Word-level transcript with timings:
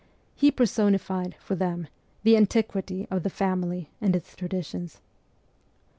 He 0.35 0.49
personified, 0.49 1.35
for 1.37 1.53
them, 1.53 1.87
the 2.23 2.35
antiquity 2.35 3.05
of 3.11 3.21
the 3.21 3.29
family 3.29 3.91
and 4.01 4.15
its 4.15 4.35
traditions. 4.35 4.99